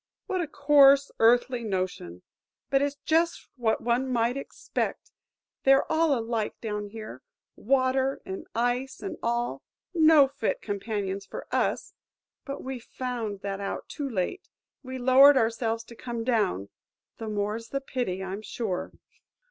[0.25, 2.23] "What a coarse, earthy notion!
[2.71, 5.11] But it 's just what one might expect;
[5.63, 7.21] they're all alike down here,
[7.55, 9.61] Water and Ice and all;
[9.93, 11.93] no fit companions for us;
[12.45, 14.49] but we've found that out too late.
[14.81, 18.91] We lowered ourselves to come down,–the more 's the pity, I'm sure!"